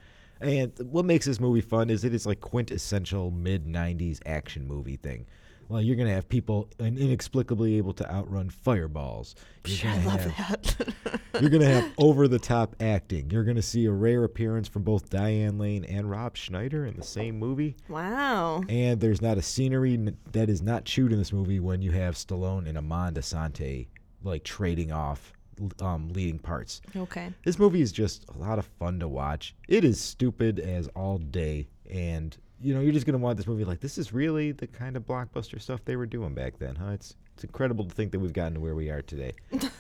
[0.42, 4.98] And what makes this movie fun is it is like quintessential mid 90s action movie
[4.98, 5.28] thing.
[5.72, 9.36] Well, you're going to have people inexplicably able to outrun fireballs.
[9.66, 11.22] You're I love have- that.
[11.42, 13.30] you're going to have over the top acting.
[13.30, 16.98] You're going to see a rare appearance from both Diane Lane and Rob Schneider in
[16.98, 17.78] the same movie.
[17.88, 18.62] wow.
[18.68, 19.98] And there's not a scenery
[20.34, 23.88] that is not chewed in this movie when you have Stallone and Armand Assante
[24.24, 25.32] like trading off
[25.82, 26.82] um, leading parts.
[26.98, 27.30] Okay.
[27.46, 29.56] This movie is just a lot of fun to watch.
[29.70, 33.66] It is stupid as all day, and you know you're just gonna want this movie.
[33.66, 36.92] Like this is really the kind of blockbuster stuff they were doing back then, huh?
[36.92, 39.34] It's it's incredible to think that we've gotten to where we are today.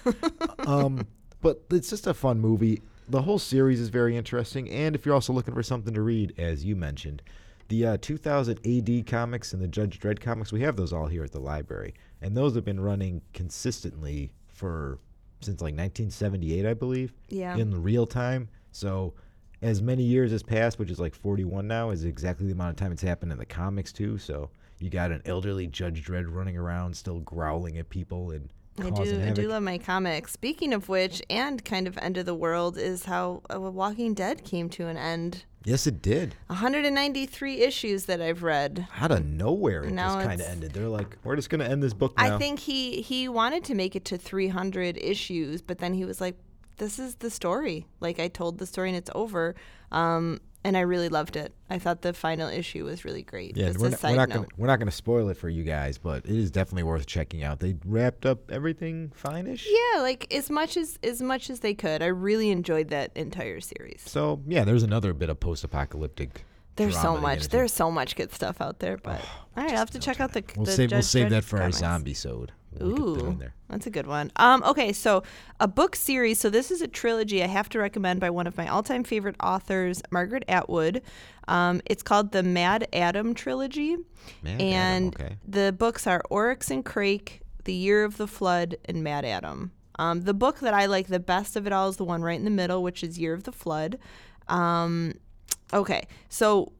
[0.65, 1.05] um,
[1.41, 2.81] but it's just a fun movie.
[3.09, 6.33] The whole series is very interesting, and if you're also looking for something to read,
[6.37, 7.21] as you mentioned,
[7.67, 11.23] the uh, 2000 AD comics and the Judge Dredd comics, we have those all here
[11.23, 11.93] at the library.
[12.21, 14.99] and those have been running consistently for
[15.41, 17.13] since like 1978, I believe.
[17.29, 17.57] Yeah.
[17.57, 19.13] In real time, so
[19.61, 22.75] as many years has passed, which is like 41 now, is exactly the amount of
[22.77, 24.17] time it's happened in the comics too.
[24.17, 28.89] So you got an elderly Judge Dredd running around, still growling at people and I
[28.89, 29.21] do.
[29.21, 30.31] I do love my comics.
[30.31, 34.43] Speaking of which, and kind of end of the world is how uh, Walking Dead
[34.43, 35.43] came to an end.
[35.65, 36.35] yes, it did.
[36.47, 38.87] 193 issues that I've read.
[38.97, 40.71] Out of nowhere, it Now just kind of ended.
[40.73, 42.35] They're like, we're just gonna end this book now.
[42.35, 46.21] I think he he wanted to make it to 300 issues, but then he was
[46.21, 46.37] like,
[46.81, 47.85] "This is the story.
[47.99, 49.55] Like I told the story and it's over."
[49.91, 51.53] Um, and I really loved it.
[51.69, 53.57] I thought the final issue was really great.
[53.57, 55.97] Yeah, we're a not, we're not gonna we're not gonna spoil it for you guys,
[55.97, 57.59] but it is definitely worth checking out.
[57.59, 59.67] They wrapped up everything fine-ish.
[59.69, 62.01] Yeah, like as much as as much as they could.
[62.01, 64.03] I really enjoyed that entire series.
[64.05, 66.45] So yeah, there's another bit of post-apocalyptic.
[66.83, 67.37] There's so drama to get much.
[67.37, 67.49] into.
[67.49, 69.21] There's so much good stuff out there, but
[69.57, 70.43] all right, I'll have to check out the.
[70.55, 71.77] We'll the save we'll save Dredd that for comics.
[71.77, 72.51] our zombie sode.
[72.73, 74.31] We could put it in Ooh, that's a good one.
[74.37, 75.23] Um, okay, so
[75.59, 76.39] a book series.
[76.39, 79.35] So this is a trilogy I have to recommend by one of my all-time favorite
[79.41, 81.01] authors, Margaret Atwood.
[81.49, 83.97] Um, it's called the MaddAddam trilogy,
[84.43, 85.35] MaddAddam, and okay.
[85.45, 89.71] the books are Oryx and Crake, The Year of the Flood, and MaddAddam.
[89.99, 92.39] Um, the book that I like the best of it all is the one right
[92.39, 93.97] in the middle, which is Year of the Flood.
[94.47, 95.15] Um,
[95.73, 96.71] okay, so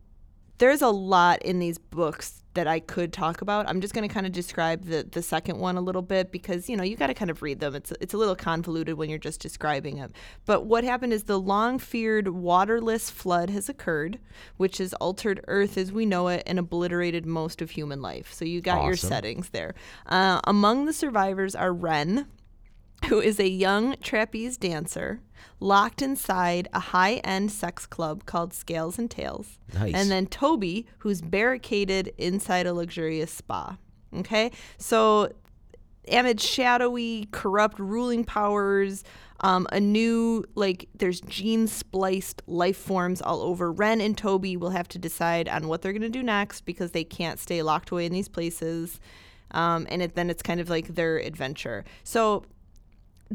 [0.57, 3.67] there's a lot in these books that I could talk about.
[3.69, 6.69] I'm just going to kind of describe the the second one a little bit because
[6.69, 7.75] you know you got to kind of read them.
[7.75, 10.11] It's it's a little convoluted when you're just describing it.
[10.45, 14.19] But what happened is the long feared waterless flood has occurred,
[14.57, 18.33] which has altered Earth as we know it and obliterated most of human life.
[18.33, 19.73] So you got your settings there.
[20.05, 22.27] Uh, among the survivors are Ren,
[23.07, 25.21] who is a young trapeze dancer
[25.59, 29.59] locked inside a high end sex club called Scales and Tails.
[29.73, 29.93] Nice.
[29.93, 33.77] And then Toby, who's barricaded inside a luxurious spa.
[34.15, 34.51] Okay?
[34.77, 35.31] So
[36.07, 39.03] amid shadowy, corrupt ruling powers,
[39.41, 43.71] um, a new, like, there's gene spliced life forms all over.
[43.71, 46.91] Ren and Toby will have to decide on what they're going to do next because
[46.91, 48.99] they can't stay locked away in these places.
[49.51, 51.85] Um, and it, then it's kind of like their adventure.
[52.03, 52.45] So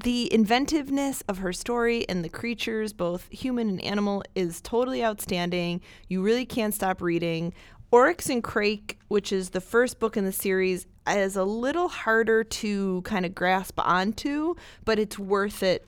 [0.04, 5.80] the inventiveness of her story and the creatures, both human and animal, is totally outstanding.
[6.08, 7.54] You really can't stop reading.
[7.90, 12.44] Oryx and Crake, which is the first book in the series, is a little harder
[12.44, 14.54] to kind of grasp onto,
[14.84, 15.86] but it's worth it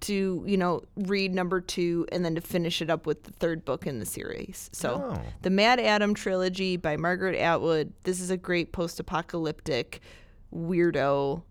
[0.00, 3.64] to, you know, read number two and then to finish it up with the third
[3.64, 4.70] book in the series.
[4.72, 5.22] So, Oh.
[5.42, 7.92] the MaddAddam trilogy by Margaret Atwood.
[8.04, 10.00] This is a great post apocalyptic
[10.54, 11.42] weirdo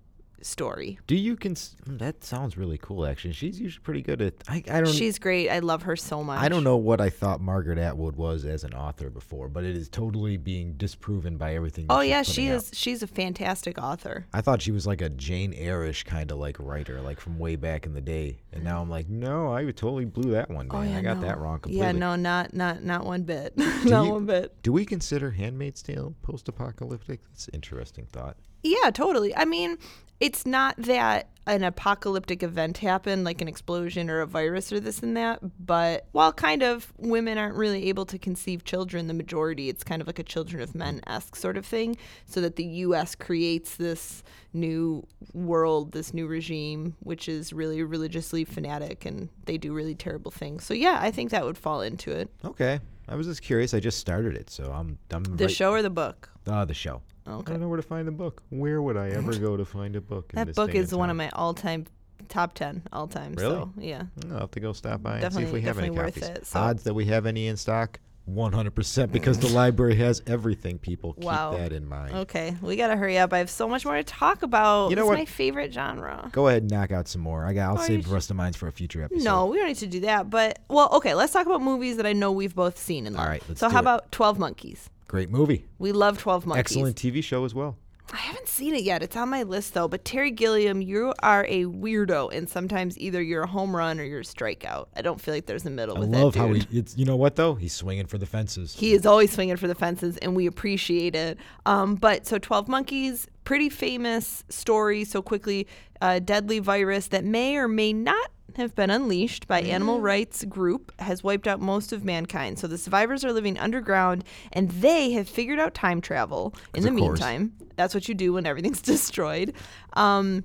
[0.47, 0.99] story.
[1.07, 3.05] Do you cons- hmm, That sounds really cool.
[3.05, 4.33] Actually, she's usually pretty good at.
[4.47, 4.93] I, I don't.
[4.93, 5.49] She's great.
[5.49, 6.39] I love her so much.
[6.41, 9.75] I don't know what I thought Margaret Atwood was as an author before, but it
[9.75, 11.87] is totally being disproven by everything.
[11.89, 12.55] Oh yeah, she out.
[12.55, 12.71] is.
[12.73, 14.25] She's a fantastic author.
[14.33, 17.55] I thought she was like a Jane Eyre-ish kind of like writer, like from way
[17.55, 18.39] back in the day.
[18.53, 20.95] And now I'm like, no, I totally blew that one, oh, man.
[20.97, 21.85] I got that wrong completely.
[21.85, 23.55] Oh, Yeah, no, not not not one bit.
[23.57, 24.53] not you- one bit.
[24.63, 27.19] Do we consider *Handmaid's Tale* post-apocalyptic?
[27.29, 28.37] That's an interesting thought.
[28.63, 29.35] Yeah, totally.
[29.35, 29.77] I mean,
[30.19, 35.01] it's not that an apocalyptic event happened, like an explosion or a virus or this
[35.01, 39.69] and that, but while kind of women aren't really able to conceive children, the majority,
[39.69, 42.65] it's kind of like a children of men esque sort of thing, so that the
[42.65, 43.15] U.S.
[43.15, 49.73] creates this new world, this new regime, which is really religiously fanatic and they do
[49.73, 50.65] really terrible things.
[50.65, 52.29] So, yeah, I think that would fall into it.
[52.43, 53.73] Okay, I was just curious.
[53.73, 54.97] I just started it, so I'm.
[55.11, 56.29] I'm The right- show or the book?
[56.45, 57.01] Uh, the show.
[57.27, 58.41] I don't know where to find the book.
[58.49, 60.31] Where would I ever go to find a book?
[60.33, 61.85] in That book is one of my all time
[62.29, 63.33] top 10 all time.
[63.33, 63.55] Really?
[63.55, 64.03] So, yeah.
[64.31, 66.37] I'll have to go stop by and see if we have any definitely copies.
[66.41, 67.99] it, so- Odds that we have any in stock?
[68.29, 71.13] 100% because the library has everything, people.
[71.13, 71.51] Keep Wow.
[71.57, 72.13] that in mind.
[72.13, 73.31] Okay, we gotta hurry up.
[73.31, 74.89] I have so much more to talk about.
[74.89, 75.17] You know it's what?
[75.19, 76.29] my favorite genre.
[76.33, 77.45] Go ahead and knock out some more.
[77.45, 79.23] I got, I'll Oh, save the rest of mine for a future episode.
[79.23, 80.29] No, we don't need to do that.
[80.29, 83.27] But well, okay, let's talk about movies that I know we've both seen All love.
[83.27, 83.81] right, let's so how it.
[83.81, 84.89] about Twelve Monkeys?
[85.07, 85.65] Great movie.
[85.79, 86.59] We love Twelve Monkeys.
[86.59, 87.77] Excellent TV show as well.
[88.11, 89.03] I haven't seen it yet.
[89.03, 89.87] It's on my list though.
[89.87, 94.03] But Terry Gilliam, you are a weirdo, and sometimes either you're a home run or
[94.03, 94.87] you're a strikeout.
[94.95, 96.65] I don't feel like there's a middle I with love that how he.
[96.71, 97.55] It's you know what though?
[97.55, 98.73] He's swinging for the fences.
[98.73, 101.37] He is always swinging for the fences, and we appreciate it.
[101.65, 105.03] Um, but so, 12 Monkeys, pretty famous story.
[105.03, 105.67] So, quickly,
[106.01, 110.91] a deadly virus that may or may not have been unleashed by animal rights group
[110.99, 112.59] has wiped out most of mankind.
[112.59, 116.89] So the survivors are living underground and they have figured out time travel in the
[116.89, 117.19] Of course.
[117.19, 117.53] meantime.
[117.75, 119.53] That's what you do when everything's destroyed.
[119.93, 120.43] Um,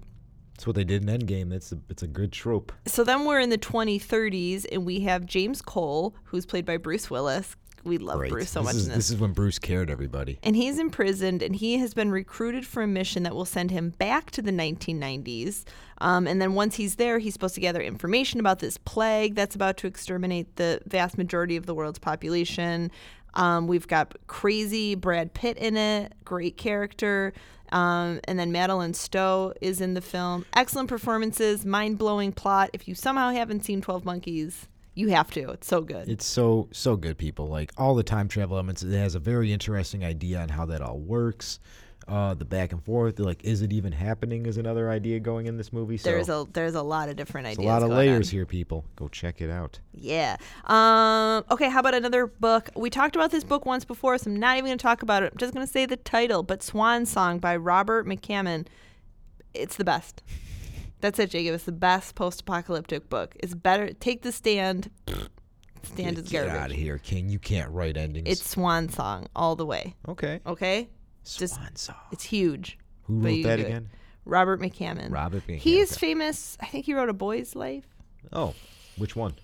[0.54, 1.50] That's what they did in Endgame.
[1.50, 2.72] That's a, it's a good trope.
[2.86, 7.10] so then we're in the 2030s and we have James Cole, who's played by Bruce
[7.10, 7.56] Willis.
[7.84, 8.18] We love.
[8.28, 8.96] Bruce so this much is, in this.
[8.96, 10.38] This is when Bruce cared everybody.
[10.42, 13.90] and he's imprisoned and he has been recruited for a mission that will send him
[13.90, 15.64] back to the 1990s
[15.98, 19.54] um, and then once he's there he's supposed to gather information about this plague that's
[19.54, 22.90] about to exterminate the vast majority of the world's population
[23.34, 27.32] um, we've got crazy brad pitt in it great character
[27.72, 30.44] um, and then Madeline Stowe is in the film.
[30.54, 32.68] Excellent performances, mind blowing plot.
[32.74, 35.50] If you somehow haven't seen 12 Monkeys, you have to.
[35.50, 36.08] It's so good.
[36.08, 37.48] It's so so good, people.
[37.48, 38.82] Like all the time travel elements.
[38.82, 41.60] It has a very interesting idea on how that all works.
[42.08, 43.20] Uh, the back and forth.
[43.20, 44.46] Like, is it even happening?
[44.46, 45.96] Is another idea going in this movie.
[45.96, 47.64] So there's a there's a lot of different ideas.
[47.64, 48.32] a lot of layers on.
[48.32, 48.84] here, people.
[48.96, 49.78] Go check it out.
[49.94, 50.36] Yeah.
[50.64, 52.70] Um, okay, how about another book?
[52.74, 55.22] We talked about this book once before, so I'm not even going to talk about
[55.22, 55.32] it.
[55.32, 58.66] I'm just going to say the title, but Swan Song by Robert McCammon.
[59.54, 60.22] It's the best.
[61.02, 61.54] That's it, Jacob.
[61.56, 63.36] It's the best post apocalyptic book.
[63.40, 63.92] It's better.
[63.92, 64.90] Take the stand.
[65.82, 67.28] Stand is Get out of here, King.
[67.28, 68.28] You can't write endings.
[68.30, 69.94] It's Swan Song all the way.
[70.08, 70.40] okay.
[70.46, 70.88] Okay?
[71.24, 71.96] Just- Swan song.
[72.12, 72.78] It's huge.
[73.02, 73.66] Who but wrote that do it.
[73.66, 73.88] again?
[74.24, 75.10] Robert McCammon.
[75.12, 75.98] Robert McCammon, He's okay.
[76.06, 76.56] famous.
[76.60, 77.84] I think he wrote A Boy's Life.
[78.32, 78.54] Oh,
[78.96, 79.34] which one?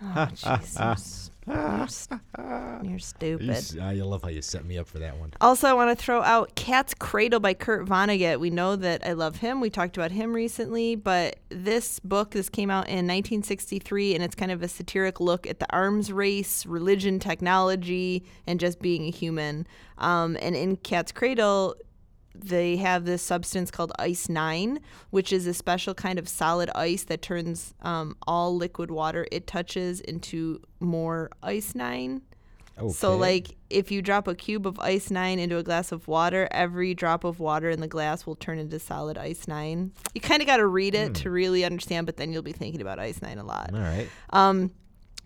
[0.00, 0.80] Oh, jeez.
[0.80, 3.50] s- You're, s- you're You stupid.
[3.50, 5.32] s- I love how you set me up for that one.
[5.40, 8.38] Also, I want to throw out Cat's Cradle by Kurt Vonnegut.
[8.38, 9.60] We know that I love him.
[9.60, 14.34] We talked about him recently, but this book, this came out in 1963, and it's
[14.34, 19.10] kind of a satiric look at the arms race, religion, technology, and just being a
[19.10, 19.66] human.
[19.98, 21.74] Um, and in Cat's Cradle,
[22.34, 27.04] they have this substance called ice nine, which is a special kind of solid ice
[27.04, 32.22] that turns um, all liquid water it touches into more ice nine.
[32.78, 32.92] Okay.
[32.92, 36.48] So, like, if you drop a cube of ice nine into a glass of water,
[36.50, 39.92] every drop of water in the glass will turn into solid ice nine.
[40.14, 42.80] You kind of got to read it to really understand, but then you'll be thinking
[42.80, 43.74] about ice nine a lot.
[43.74, 44.08] All right.
[44.30, 44.70] Um,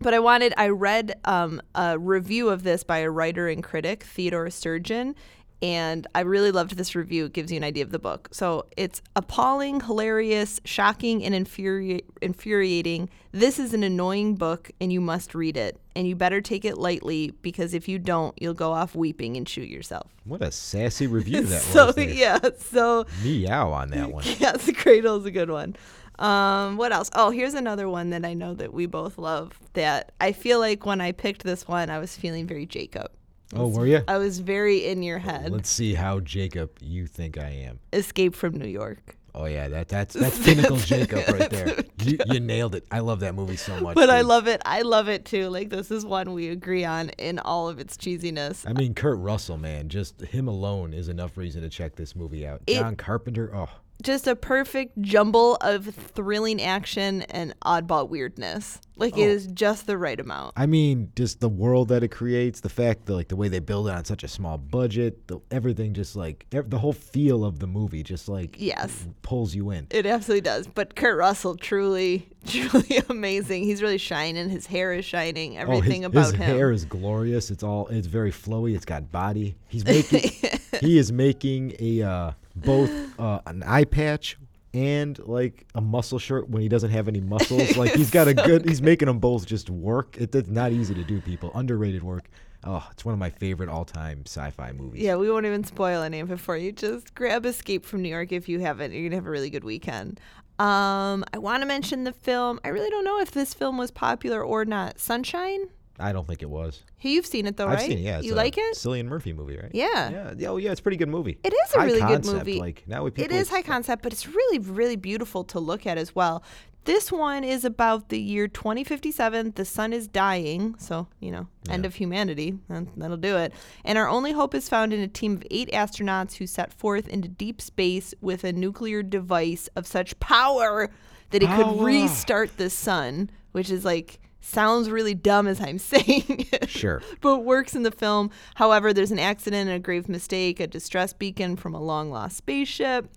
[0.01, 4.03] but I wanted, I read um, a review of this by a writer and critic,
[4.03, 5.15] Theodore Sturgeon,
[5.63, 7.25] and I really loved this review.
[7.27, 8.29] It gives you an idea of the book.
[8.33, 13.09] So it's appalling, hilarious, shocking, and infuri- infuriating.
[13.33, 15.79] This is an annoying book, and you must read it.
[15.95, 19.49] And you better take it lightly because if you don't, you'll go off weeping and
[19.49, 20.13] shoot yourself.
[20.25, 21.97] What a sassy review that so was.
[21.97, 24.25] yeah, so Meow on that one.
[24.39, 25.75] Yeah, the cradle is a good one.
[26.19, 27.11] Um, what else?
[27.15, 29.59] Oh, here's another one that I know that we both love.
[29.75, 33.11] That I feel like when I picked this one, I was feeling very Jacob.
[33.55, 34.03] Oh, were you?
[34.09, 35.53] I was very in your head.
[35.53, 37.79] Let's see how Jacob you think I am.
[37.93, 39.17] Escape from New York.
[39.37, 41.85] Oh yeah, that that's that's pinnacle Jacob right there.
[42.03, 42.87] You, you nailed it.
[42.91, 43.95] I love that movie so much.
[43.95, 44.63] But I love it.
[44.65, 45.49] I love it too.
[45.49, 48.65] Like this is one we agree on in all of its cheesiness.
[48.69, 52.47] I mean, Kurt Russell, man, just him alone is enough reason to check this movie
[52.47, 52.63] out.
[52.67, 53.69] It- John Carpenter, oh,
[54.03, 58.81] Just a perfect jumble of thrilling action and oddball weirdness.
[58.99, 59.21] Like Oh.
[59.21, 60.53] it is just the right amount.
[60.57, 63.59] I mean, just the world that it creates, the fact that like the way they
[63.59, 67.45] build it on such a small budget, the, everything just like ev- the whole feel
[67.45, 69.07] of the movie just like Yes.
[69.23, 69.87] pulls you in.
[69.91, 70.67] It absolutely does.
[70.67, 73.65] But Kurt Russell, truly, truly amazing.
[73.65, 74.49] He's really shining.
[74.49, 75.59] His hair is shining.
[75.59, 76.57] Everything oh, his, about his him.
[76.57, 77.51] hair is glorious.
[77.51, 78.75] It's all it's very flowy.
[78.77, 79.57] It's got body.
[79.69, 80.31] He's making
[80.81, 82.91] he is making a uh, both
[83.21, 84.37] uh, an eye patch
[84.75, 87.77] and like a muscle shirt when he doesn't have any muscles.
[87.77, 88.69] Like he's got a good.
[88.69, 90.17] He's making them both just work.
[90.19, 91.21] It, it's not easy to do.
[91.21, 92.29] People underrated work.
[92.65, 95.01] Oh, it's one of my favorite all-time sci-fi movies.
[95.01, 96.73] yeah, we won't even spoil any of it for you.
[96.73, 98.93] Just grab Escape from New York if you haven't.
[98.93, 100.19] You're gonna have a really good weekend.
[100.59, 102.59] Um, I want to mention the film.
[102.65, 104.99] I really don't know if this film was popular or not.
[104.99, 105.69] Sunshine.
[105.99, 106.83] I don't think it was.
[107.01, 107.89] You've seen it though, I've right?
[107.89, 108.03] seen it.
[108.03, 108.75] Yeah, it's you a like it?
[108.75, 109.71] Cillian Murphy movie, right?
[109.73, 110.11] Yeah.
[110.11, 110.35] Yeah.
[110.37, 110.71] yeah, Oh, yeah.
[110.71, 111.39] It's a pretty good movie.
[111.43, 112.59] It is a High really good concept, movie.
[112.61, 115.87] Like now, with It people, is high concept, but it's really, really beautiful to look
[115.87, 116.43] at as well.
[116.85, 119.55] This one is about the year 2057.
[119.57, 122.57] The sun is dying, so, you know, end of humanity.
[122.69, 123.53] That, that'll do it.
[123.85, 127.09] And our only hope is found in a team of eight astronauts who set forth
[127.09, 130.89] into deep space with a nuclear device of such power
[131.31, 136.47] that it could restart the sun, which is like, sounds really dumb as I'm saying
[136.53, 137.03] it Sure.
[137.21, 138.31] but works in the film.
[138.55, 143.11] However, there's an accident, a grave mistake, a distress beacon from a long lost spaceship,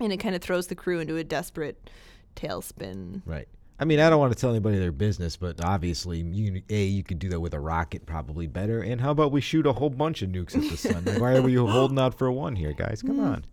[0.00, 1.90] and it kind of throws the crew into a desperate
[2.36, 3.22] tailspin.
[3.26, 3.48] Right.
[3.78, 7.02] I mean, I don't want to tell anybody their business, but obviously, you, a you
[7.02, 8.80] could do that with a rocket probably better.
[8.80, 11.04] And how about we shoot a whole bunch of nukes at the sun?
[11.04, 13.02] Like, why are we holding out for one here, guys?
[13.02, 13.26] Come mm.
[13.26, 13.44] on,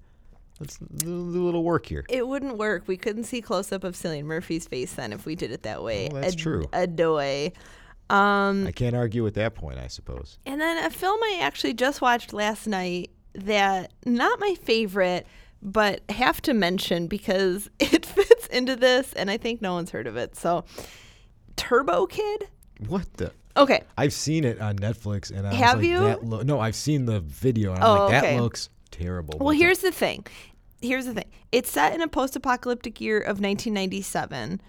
[0.60, 2.06] let's do do a little work here.
[2.10, 2.84] It wouldn't work.
[2.88, 5.84] We couldn't see close up of Cillian Murphy's face then if we did it that
[5.84, 6.10] way.
[6.12, 6.63] Well, that's Ad- true.
[6.74, 7.54] Adoy.
[8.10, 10.39] Um, I can't argue with that point, I suppose.
[10.45, 15.28] And then a film I actually just watched last night that not my favorite,
[15.62, 20.08] but have to mention because it fits into this, and I think no one's heard
[20.08, 20.36] of it.
[20.36, 20.65] So,
[21.56, 22.48] Turbo Kid.
[22.88, 23.32] What the?
[23.58, 23.84] Okay.
[23.98, 26.00] I've seen it on Netflix, and I was Have like, you?
[26.00, 28.39] That lo- no, I've seen the video, and I'm Oh, like, that okay.
[28.39, 28.69] looks
[29.00, 29.38] terrible.
[29.40, 30.26] Well, here's the thing.
[30.82, 31.30] Here's the thing.
[31.52, 34.62] It's set in a post-apocalyptic year of 1997,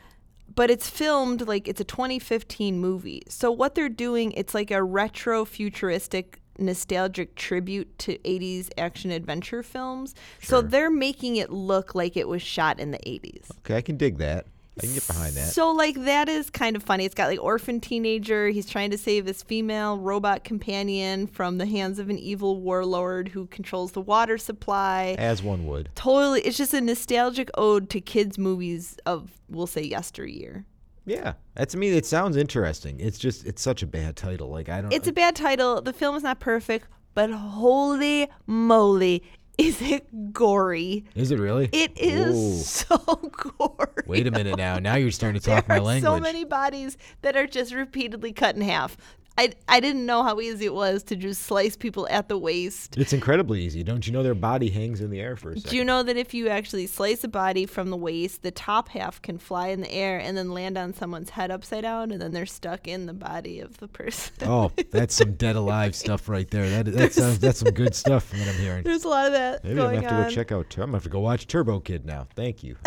[0.55, 3.23] but it's filmed like it's a 2015 movie.
[3.29, 9.63] So what they're doing, it's like a retro futuristic nostalgic tribute to 80s action adventure
[9.63, 10.15] films.
[10.43, 13.51] So they're making it look like it was shot in the 80s.
[13.59, 14.47] okay, I can dig that.
[14.83, 15.49] I can get behind that.
[15.49, 17.05] So like that is kind of funny.
[17.05, 18.49] It's got like orphan teenager.
[18.49, 23.29] He's trying to save his female robot companion from the hands of an evil warlord
[23.29, 25.17] who controls the water supply.
[25.19, 25.91] As one would.
[25.95, 30.65] Totally, it's just a nostalgic ode to kids' movies of we'll say yesteryear.
[31.07, 31.91] Yeah, that's me.
[31.91, 33.01] It sounds interesting.
[33.01, 34.49] It's just it's such a bad title.
[34.49, 34.93] Like I don't.
[34.93, 35.81] It's a bad title.
[35.81, 39.23] The film is not perfect, but holy moly,
[39.61, 41.05] is it gory?
[41.15, 41.69] Is it really?
[41.73, 42.63] It is Ooh.
[42.63, 42.97] so
[43.59, 44.05] gory.
[44.07, 44.79] Wait a minute now.
[44.79, 46.11] Now you're starting to there talk my are language.
[46.11, 48.97] so many bodies that are just repeatedly cut in half.
[49.39, 52.99] I, I didn't know how easy it was to just slice people at the waist.
[52.99, 53.83] It's incredibly easy.
[53.83, 55.71] Don't you know their body hangs in the air for a second?
[55.71, 58.89] Do you know that if you actually slice a body from the waist, the top
[58.91, 62.21] half can fly in the air and then land on someone's head upside down, and
[62.21, 64.35] then they're stuck in the body of the person?
[64.47, 66.69] Oh, that's some dead alive stuff right there.
[66.69, 68.83] That that sounds that's some good stuff from what I'm hearing.
[68.85, 70.29] There's a lot of that Maybe I'm going gonna have to on.
[70.29, 70.75] go check out.
[70.77, 72.27] I'm gonna have to go watch Turbo Kid now.
[72.35, 72.77] Thank you.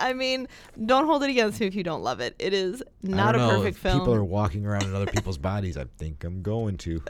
[0.00, 0.48] I mean,
[0.86, 2.34] don't hold it against me if you don't love it.
[2.38, 4.00] It is not a know, perfect if film.
[4.00, 5.76] People are walking around in other people's bodies.
[5.76, 7.02] I think I'm going to.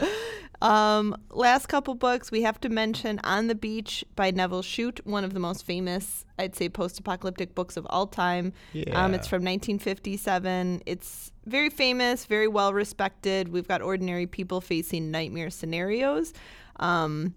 [0.63, 5.25] Um, last couple books we have to mention On the Beach by Nevil Shute, one
[5.25, 8.53] of the most famous, I'd say, post-apocalyptic books of all time.
[8.93, 10.83] Um, it's from 1957.
[10.85, 13.49] It's very famous, very well respected.
[13.49, 16.35] We've got ordinary people facing nightmare scenarios.
[16.79, 17.35] Um,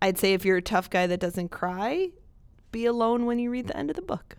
[0.00, 2.08] I'd say if you're a tough guy that doesn't cry,
[2.72, 4.36] be alone when you read the end of the book.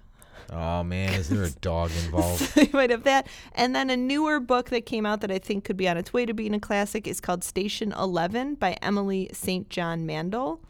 [0.52, 2.52] Oh man, is there a dog involved?
[2.58, 3.28] you might have that.
[3.54, 6.14] And then a newer book that came out that I think could be on its
[6.14, 9.70] way to being a classic is called Station 11 by Emily St.
[9.70, 10.62] John Mandel.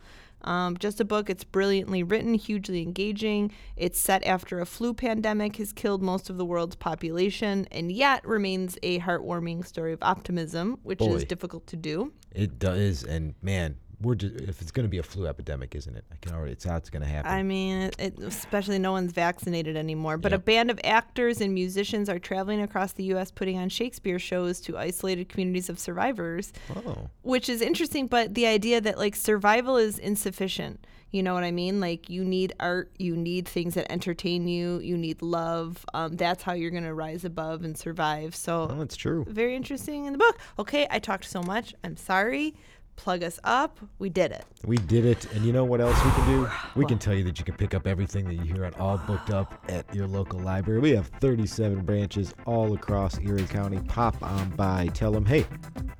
[0.41, 1.29] Um, just a book.
[1.29, 3.51] It's brilliantly written, hugely engaging.
[3.75, 8.25] It's set after a flu pandemic has killed most of the world's population, and yet
[8.25, 12.13] remains a heartwarming story of optimism, which is difficult to do.
[12.31, 16.05] It does, and man, we're just, if it's gonna be a flu epidemic, isn't it?
[16.11, 16.53] I can already.
[16.53, 17.31] It's how it's gonna happen.
[17.31, 20.17] I mean, it, especially no one's vaccinated anymore.
[20.17, 23.31] But a band of actors and musicians are traveling across the U.S.
[23.31, 28.07] putting on Shakespeare shows to isolated communities of survivors, oh, which is interesting.
[28.07, 30.85] But the idea that like survival is insufficient.
[31.11, 31.79] You know what I mean?
[31.79, 35.83] Like you need art, you need things that entertain you, you need love.
[35.93, 38.35] Um, that's how you're gonna rise above and survive.
[38.35, 39.25] So well, it's true.
[39.27, 40.37] very interesting in the book.
[40.59, 41.73] Okay, I talked so much.
[41.83, 42.55] I'm sorry.
[42.99, 43.79] Plug us up.
[43.97, 44.43] We did it.
[44.65, 46.49] We did it, and you know what else we can do?
[46.75, 48.97] We can tell you that you can pick up everything that you hear on All
[48.97, 50.81] Booked Up at your local library.
[50.81, 53.79] We have 37 branches all across Erie County.
[53.87, 55.45] Pop on by, tell them, hey,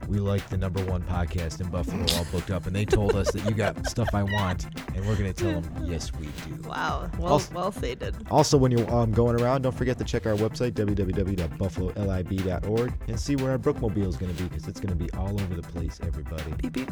[0.09, 3.31] we like the number one podcast in Buffalo, All Booked Up, and they told us
[3.31, 6.67] that you got stuff I want, and we're gonna tell them, yes, we do.
[6.67, 7.09] Wow.
[7.17, 8.13] Well, Also- well stated.
[8.29, 13.37] Also, when you're um, going around, don't forget to check our website, www.buffalolib.org, and see
[13.37, 15.61] where our bookmobile is going to be because it's going to be all over the
[15.61, 16.51] place, everybody.
[16.61, 16.88] Beep beep.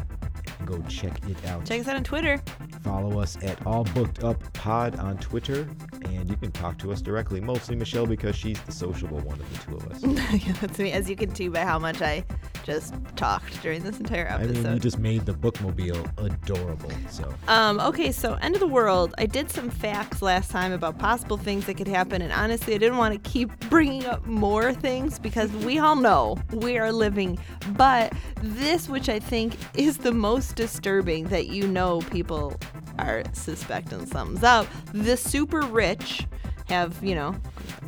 [0.64, 1.64] Go check it out.
[1.64, 2.42] Check us out on Twitter.
[2.82, 5.68] Follow us at All Booked Up Pod on Twitter,
[6.04, 7.40] and you can talk to us directly.
[7.40, 10.02] Mostly Michelle because she's the sociable one of the two of us.
[10.46, 10.92] yeah, that's me.
[10.92, 12.24] As you can see by how much I
[12.64, 14.58] just talked during this entire episode.
[14.58, 16.90] I mean, you just made the bookmobile adorable.
[17.08, 19.14] So Um, okay, so end of the world.
[19.16, 22.78] I did some facts last time about possible things that could happen, and honestly, I
[22.78, 27.38] didn't want to keep bringing up more things because we all know we are living.
[27.70, 32.54] But this, which I think is the most disturbing, that you know people
[32.98, 34.66] are suspecting something's up.
[34.92, 36.26] The super rich
[36.68, 37.34] have, you know,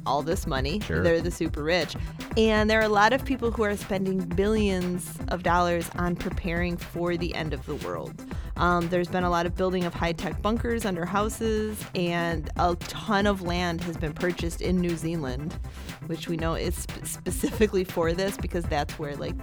[0.06, 0.80] all this money.
[0.80, 1.02] Sure.
[1.02, 1.94] They're the super rich.
[2.36, 6.76] And there are a lot of people who are spending billions of dollars on preparing
[6.76, 8.24] for the end of the world.
[8.56, 12.76] Um, there's been a lot of building of high tech bunkers under houses, and a
[12.76, 15.58] ton of land has been purchased in New Zealand,
[16.06, 19.34] which we know is sp- specifically for this because that's where, like,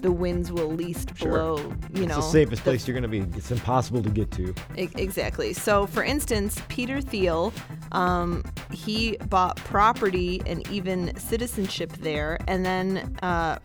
[0.00, 1.28] the winds will least Sure.
[1.30, 1.56] blow,
[1.94, 3.20] you know, it's the safest the place you're going to be.
[3.36, 4.54] It's impossible to get to.
[4.76, 5.52] E- Exactly.
[5.52, 7.52] So, for instance, Peter Thiel,
[7.92, 12.38] um, he bought property and even citizenship there.
[12.46, 13.58] And then uh,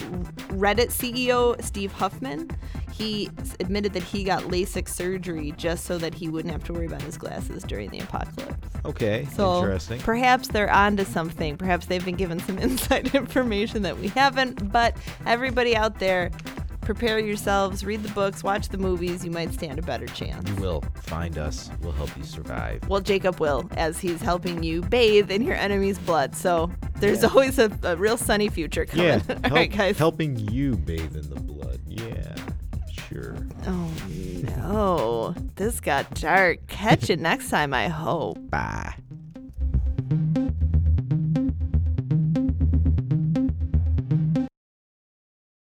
[0.49, 2.49] Reddit CEO Steve Huffman,
[2.93, 3.29] he
[3.59, 7.01] admitted that he got LASIK surgery just so that he wouldn't have to worry about
[7.01, 8.67] his glasses during the apocalypse.
[8.85, 9.99] Okay, So interesting.
[9.99, 11.57] perhaps they're onto something.
[11.57, 14.71] Perhaps they've been given some inside information that we haven't.
[14.71, 16.31] But everybody out there,
[16.81, 19.23] prepare yourselves, read the books, watch the movies.
[19.23, 20.49] You might stand a better chance.
[20.49, 21.69] You will find us.
[21.81, 22.87] We'll help you survive.
[22.89, 26.35] Well, Jacob will, as he's helping you bathe in your enemy's blood.
[26.35, 26.69] So
[26.99, 27.29] there's Yeah.
[27.29, 29.05] always a, a real sunny future coming.
[29.05, 29.97] Yeah, All help- right, guys.
[29.97, 31.52] helping you bathe in the blood
[33.09, 33.35] sure.
[33.67, 33.91] Oh
[34.57, 35.35] no.
[35.55, 36.67] This got dark.
[36.67, 38.37] Catch you next time, I hope.
[38.49, 38.95] Bye.